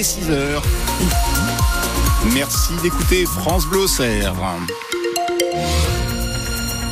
[0.00, 0.62] est 6 heures.
[2.32, 3.86] Merci d'écouter France Bleu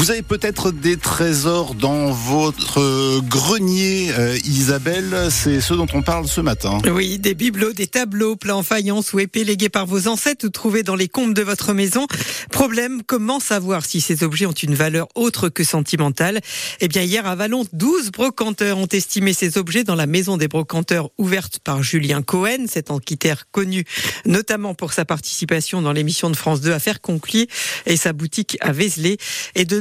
[0.00, 5.28] vous avez peut-être des trésors dans votre grenier, euh, Isabelle.
[5.30, 6.78] C'est ce dont on parle ce matin.
[6.90, 10.48] Oui, des bibelots, des tableaux, plats en faïence ou épées légués par vos ancêtres ou
[10.48, 12.06] trouvés dans les combles de votre maison.
[12.50, 16.40] Problème, comment savoir si ces objets ont une valeur autre que sentimentale?
[16.80, 20.48] Eh bien, hier à Vallon, 12 brocanteurs ont estimé ces objets dans la maison des
[20.48, 23.84] brocanteurs ouverte par Julien Cohen, cet antiquaire connu
[24.24, 27.48] notamment pour sa participation dans l'émission de France 2 Affaires conclues
[27.84, 29.18] et sa boutique à Vézelay.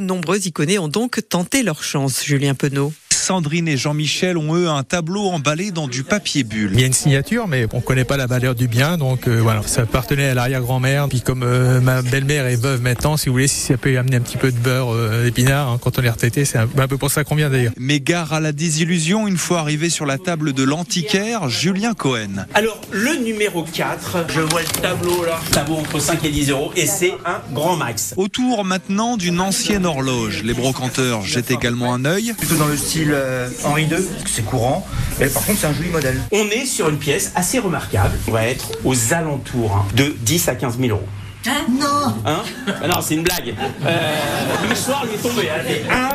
[0.09, 2.91] Nombreux icônes ont donc tenté leur chance, Julien Penaud.
[3.29, 6.71] Sandrine et Jean-Michel ont eux un tableau emballé dans du papier bulle.
[6.73, 9.39] Il y a une signature, mais on connaît pas la valeur du bien, donc euh,
[9.39, 11.07] voilà, ça appartenait à l'arrière-grand-mère.
[11.09, 14.15] Puis comme euh, ma belle-mère est veuve maintenant, si vous voulez, si ça peut amener
[14.15, 16.97] un petit peu de beurre euh, épinard hein, quand on est retraité, c'est un, peu
[16.97, 17.71] pour ça qu'on vient d'ailleurs.
[17.77, 22.47] Mais gare à la désillusion une fois arrivé sur la table de l'antiquaire Julien Cohen.
[22.55, 26.49] Alors le numéro 4, je vois le tableau là, ça vaut entre 5 et 10
[26.49, 28.15] euros et c'est un grand max.
[28.17, 30.41] Autour maintenant d'une ancienne horloge.
[30.43, 32.33] Les brocanteurs jettent également un œil.
[32.35, 34.85] Plutôt dans le style euh, Henri II, c'est courant.
[35.19, 36.19] Mais par contre, c'est un joli modèle.
[36.31, 38.17] On est sur une pièce assez remarquable.
[38.27, 41.07] On va être aux alentours hein, de 10 à 15 000 euros.
[41.47, 43.55] Hein non Hein ah Non, c'est une blague.
[43.85, 45.49] Euh, le soir, lui est tombé.
[45.89, 46.09] Hein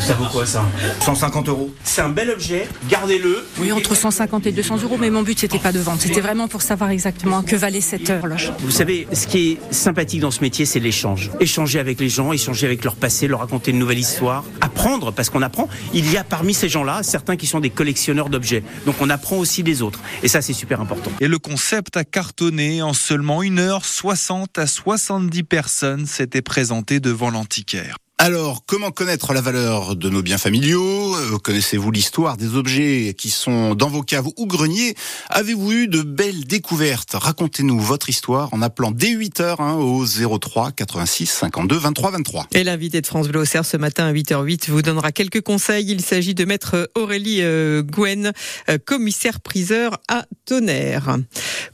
[0.00, 0.64] ça, vaut quoi ça
[1.00, 1.70] 150 euros.
[1.84, 3.46] C'est un bel objet, gardez-le.
[3.58, 6.48] Oui, entre 150 et 200 euros, mais mon but c'était pas de vendre, c'était vraiment
[6.48, 8.52] pour savoir exactement que valait cette horloge.
[8.60, 11.30] Vous savez, ce qui est sympathique dans ce métier, c'est l'échange.
[11.40, 15.30] Échanger avec les gens, échanger avec leur passé, leur raconter une nouvelle histoire, apprendre, parce
[15.30, 15.68] qu'on apprend.
[15.92, 18.62] Il y a parmi ces gens-là certains qui sont des collectionneurs d'objets.
[18.86, 20.00] Donc on apprend aussi des autres.
[20.22, 21.10] Et ça, c'est super important.
[21.20, 23.60] Et le concept a cartonné en seulement une
[24.36, 27.96] heure, 60 à 70 personnes s'étaient présentées devant l'antiquaire.
[28.18, 31.14] Alors, comment connaître la valeur de nos biens familiaux?
[31.16, 34.94] Euh, Connaissez-vous l'histoire des objets qui sont dans vos caves ou greniers?
[35.28, 37.10] Avez-vous eu de belles découvertes?
[37.12, 42.46] Racontez-nous votre histoire en appelant dès 8h hein, au 03 86 52 23 23.
[42.54, 45.90] Et l'invité de France Bleu ce matin à 8h08 vous donnera quelques conseils.
[45.90, 48.32] Il s'agit de maître Aurélie euh, Gwen,
[48.70, 51.18] euh, commissaire priseur à Tonnerre.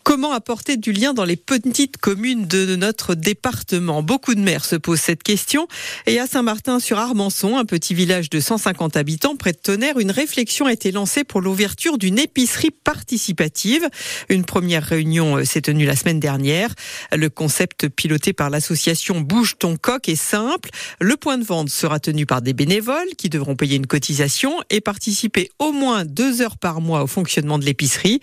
[0.02, 4.02] Comment apporter du lien dans les petites communes de notre département?
[4.02, 5.68] Beaucoup de maires se posent cette question
[6.06, 10.72] et à Saint-Martin-sur-Armançon, un petit village de 150 habitants près de Tonnerre, une réflexion a
[10.72, 13.86] été lancée pour l'ouverture d'une épicerie participative.
[14.30, 16.74] Une première réunion euh, s'est tenue la semaine dernière.
[17.14, 20.70] Le concept piloté par l'association Bouge ton coq est simple.
[21.00, 24.80] Le point de vente sera tenu par des bénévoles qui devront payer une cotisation et
[24.80, 28.22] participer au moins deux heures par mois au fonctionnement de l'épicerie,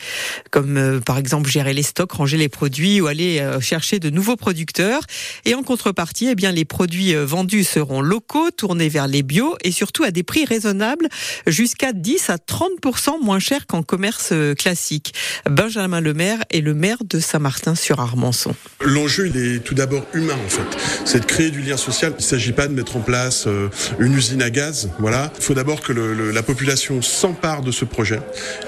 [0.50, 4.10] comme euh, par exemple gérer les stocks, ranger les produits ou aller euh, chercher de
[4.10, 5.02] nouveaux producteurs.
[5.46, 9.72] Et en contrepartie, eh bien, les produits vendus seront locaux, tournés vers les bio et
[9.72, 11.08] surtout à des prix raisonnables,
[11.48, 15.14] jusqu'à 10 à 30% moins cher qu'en commerce euh, classique.
[15.50, 18.56] Benjamin Lemaire est le maire de Saint-Martin-sur-Armançon.
[18.82, 20.78] L'enjeu, il est tout d'abord humain en fait.
[21.06, 22.14] C'est de créer du lien social.
[22.18, 24.90] Il ne s'agit pas de mettre en place euh, une usine à gaz.
[25.00, 25.32] Voilà.
[25.38, 28.20] Il faut d'abord que la population s'empare de ce projet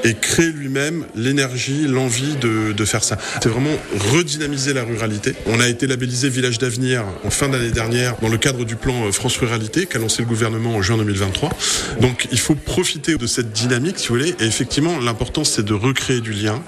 [0.03, 3.18] et crée lui-même l'énergie, l'envie de, de faire ça.
[3.41, 3.75] C'est vraiment
[4.12, 5.34] redynamiser la ruralité.
[5.46, 9.08] On a été labellisé village d'avenir en fin d'année dernière dans le cadre du plan
[9.08, 11.52] euh, France Ruralité qu'a lancé le gouvernement en juin 2023.
[12.00, 14.34] Donc il faut profiter de cette dynamique, si vous voulez.
[14.40, 16.59] Et effectivement, l'important, c'est de recréer du lien,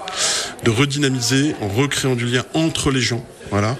[0.62, 3.26] de redynamiser en recréant du lien entre les gens.
[3.50, 3.76] Voilà.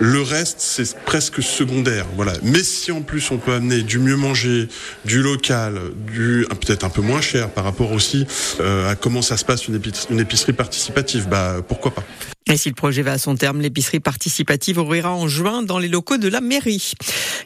[0.00, 2.04] Le reste, c'est presque secondaire.
[2.16, 2.34] Voilà.
[2.42, 4.68] Mais si en plus on peut amener du mieux manger,
[5.06, 8.26] du local, du peut-être un peu moins cher par rapport aussi
[8.60, 12.04] euh, à comment ça se passe une, une épicerie participative, bah pourquoi pas.
[12.50, 15.86] Et si le projet va à son terme, l'épicerie participative ouvrira en juin dans les
[15.86, 16.94] locaux de la mairie.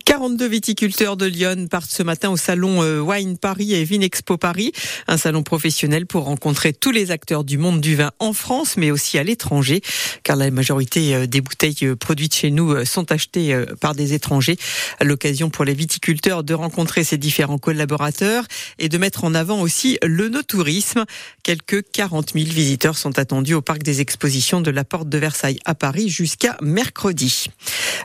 [0.07, 4.73] 42 viticulteurs de Lyon partent ce matin au salon euh, Wine Paris et Vinexpo Paris,
[5.07, 8.91] un salon professionnel pour rencontrer tous les acteurs du monde du vin en France, mais
[8.91, 9.83] aussi à l'étranger,
[10.23, 14.57] car la majorité euh, des bouteilles euh, produites chez nous sont achetées par des étrangers.
[15.03, 18.47] L'occasion pour les viticulteurs de rencontrer ces différents collaborateurs
[18.79, 21.05] et de mettre en avant aussi le no-tourisme.
[21.43, 25.59] Quelques 40 000 visiteurs sont attendus au parc des expositions de la porte de Versailles
[25.65, 27.49] à Paris jusqu'à mercredi.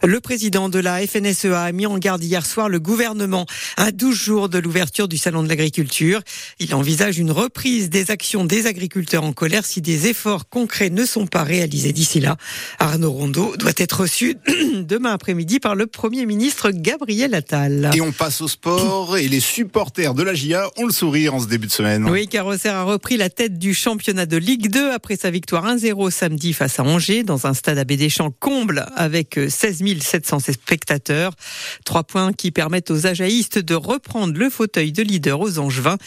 [0.02, 3.46] Le président de la FNSEA a mis en garde hier soir le gouvernement
[3.78, 6.22] à 12 jours de l'ouverture du salon de l'agriculture.
[6.58, 11.06] Il envisage une reprise des actions des agriculteurs en colère si des efforts concrets ne
[11.06, 12.38] sont pas réalisés d'ici là.
[12.80, 14.38] Arnaud Rondeau doit être reçu
[14.74, 17.92] demain après-midi par le Premier ministre Gabriel Attal.
[17.94, 21.40] Et on passe au sport et les supporters de la GIA ont le sourire en
[21.40, 22.10] ce début de semaine.
[22.10, 26.10] Oui, car a repris la tête du championnat de Ligue 2 après sa victoire 1-0
[26.10, 31.34] samedi face à Angers dans un stade à Bédeschamps comble avec 16 700 spectateurs.
[31.86, 35.98] Trois points qui permettent aux ajaïstes de reprendre le fauteuil de leader aux Angevins.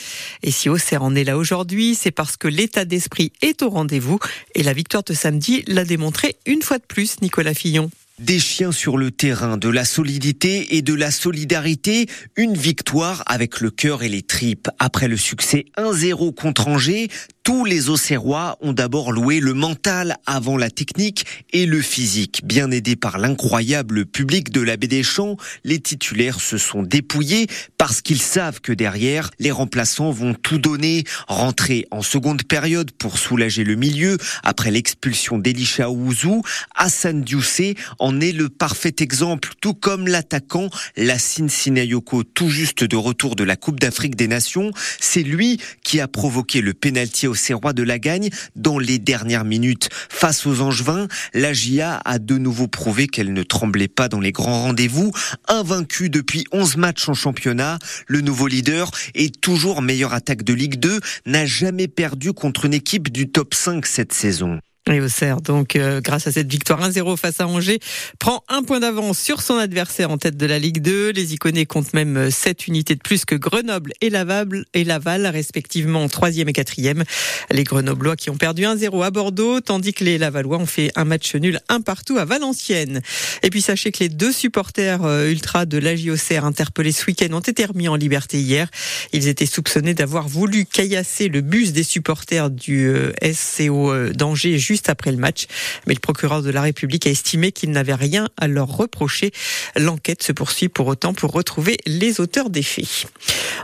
[0.43, 4.19] Et si Auxerre en est là aujourd'hui, c'est parce que l'état d'esprit est au rendez-vous
[4.55, 7.91] et la victoire de samedi l'a démontré une fois de plus, Nicolas Fillon.
[8.19, 13.61] Des chiens sur le terrain, de la solidité et de la solidarité, une victoire avec
[13.61, 14.69] le cœur et les tripes.
[14.79, 17.09] Après le succès 1-0 contre Angers,
[17.43, 22.43] tous les Auxerrois ont d'abord loué le mental avant la technique et le physique.
[22.45, 27.47] Bien aidés par l'incroyable public de la des Champs, les titulaires se sont dépouillés
[27.79, 31.05] parce qu'ils savent que derrière, les remplaçants vont tout donner.
[31.29, 36.43] Rentrer en seconde période pour soulager le milieu après l'expulsion d'Elisha Ouzou,
[36.75, 42.97] Hassan Dioussé en est le parfait exemple, tout comme l'attaquant Lassine Sinayoko, tout juste de
[42.97, 44.73] retour de la Coupe d'Afrique des Nations.
[45.01, 47.27] C'est lui qui a provoqué le pénalty
[47.73, 49.89] de la gagne dans les dernières minutes.
[50.09, 54.33] Face aux Angevins, la GIA a de nouveau prouvé qu'elle ne tremblait pas dans les
[54.33, 55.13] grands rendez-vous.
[55.49, 60.81] Invaincue depuis 11 matchs en championnat, le nouveau leader est toujours meilleure attaque de Ligue
[60.81, 64.59] 2, n'a jamais perdu contre une équipe du top 5 cette saison.
[64.91, 67.79] Et Auxerre, donc, euh, grâce à cette victoire 1-0 face à Angers,
[68.19, 71.11] prend un point d'avance sur son adversaire en tête de la Ligue 2.
[71.13, 76.05] Les Iconés comptent même 7 unités de plus que Grenoble et Laval, et Laval respectivement
[76.07, 77.05] 3e et 4e.
[77.53, 81.05] Les Grenoblois qui ont perdu 1-0 à Bordeaux, tandis que les Lavallois ont fait un
[81.05, 83.03] match nul un partout à Valenciennes.
[83.45, 87.33] Et puis sachez que les deux supporters euh, ultra de l'AJ Auxerre interpellés ce week-end
[87.35, 88.69] ont été remis en liberté hier.
[89.13, 94.89] Ils étaient soupçonnés d'avoir voulu caillasser le bus des supporters du euh, SCO d'Angers juste
[94.89, 95.49] après le match.
[95.87, 99.31] Mais le procureur de la République a estimé qu'il n'avait rien à leur reprocher.
[99.77, 103.07] L'enquête se poursuit pour autant pour retrouver les auteurs des faits.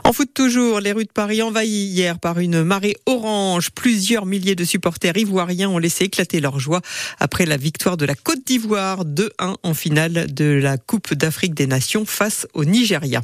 [0.03, 3.71] En foot toujours, les rues de Paris envahies hier par une marée orange.
[3.71, 6.81] Plusieurs milliers de supporters ivoiriens ont laissé éclater leur joie
[7.19, 11.65] après la victoire de la Côte d'Ivoire 2-1 en finale de la Coupe d'Afrique des
[11.65, 13.23] Nations face au Nigeria.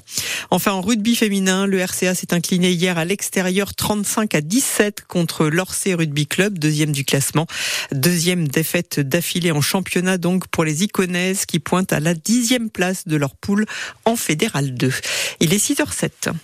[0.49, 5.45] Enfin, en rugby féminin, le RCA s'est incliné hier à l'extérieur 35 à 17 contre
[5.45, 7.45] l'Orsay Rugby Club, deuxième du classement.
[7.91, 13.07] Deuxième défaite d'affilée en championnat donc pour les Iconaises qui pointent à la dixième place
[13.07, 13.65] de leur poule
[14.05, 14.91] en Fédéral 2.
[15.39, 16.33] Il est 6h07.